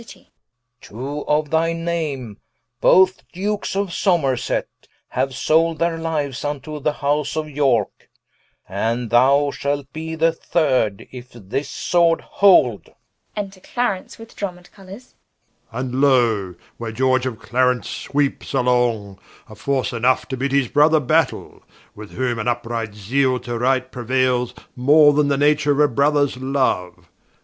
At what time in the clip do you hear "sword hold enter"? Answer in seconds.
11.69-13.59